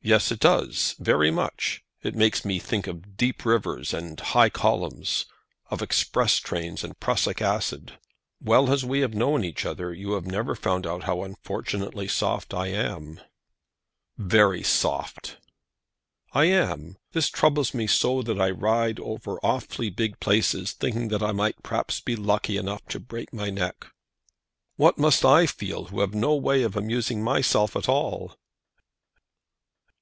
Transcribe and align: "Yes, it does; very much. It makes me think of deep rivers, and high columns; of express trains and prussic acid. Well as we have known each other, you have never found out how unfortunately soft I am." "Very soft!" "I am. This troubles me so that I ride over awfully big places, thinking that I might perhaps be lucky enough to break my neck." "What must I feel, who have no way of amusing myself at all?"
"Yes, 0.00 0.32
it 0.32 0.40
does; 0.40 0.94
very 0.98 1.30
much. 1.30 1.84
It 2.02 2.14
makes 2.14 2.42
me 2.42 2.58
think 2.58 2.86
of 2.86 3.18
deep 3.18 3.44
rivers, 3.44 3.92
and 3.92 4.18
high 4.18 4.48
columns; 4.48 5.26
of 5.70 5.82
express 5.82 6.38
trains 6.38 6.82
and 6.82 6.98
prussic 6.98 7.42
acid. 7.42 7.98
Well 8.40 8.72
as 8.72 8.86
we 8.86 9.00
have 9.00 9.12
known 9.12 9.44
each 9.44 9.66
other, 9.66 9.92
you 9.92 10.12
have 10.12 10.24
never 10.24 10.54
found 10.54 10.86
out 10.86 11.02
how 11.02 11.24
unfortunately 11.24 12.08
soft 12.08 12.54
I 12.54 12.68
am." 12.68 13.20
"Very 14.16 14.62
soft!" 14.62 15.36
"I 16.32 16.46
am. 16.46 16.96
This 17.12 17.28
troubles 17.28 17.74
me 17.74 17.86
so 17.86 18.22
that 18.22 18.40
I 18.40 18.48
ride 18.50 18.98
over 19.00 19.38
awfully 19.42 19.90
big 19.90 20.20
places, 20.20 20.72
thinking 20.72 21.08
that 21.08 21.22
I 21.22 21.32
might 21.32 21.62
perhaps 21.62 22.00
be 22.00 22.16
lucky 22.16 22.56
enough 22.56 22.86
to 22.86 22.98
break 23.00 23.34
my 23.34 23.50
neck." 23.50 23.88
"What 24.76 24.96
must 24.96 25.26
I 25.26 25.44
feel, 25.46 25.86
who 25.86 26.00
have 26.00 26.14
no 26.14 26.34
way 26.34 26.62
of 26.62 26.76
amusing 26.76 27.22
myself 27.22 27.76
at 27.76 27.90
all?" 27.90 28.34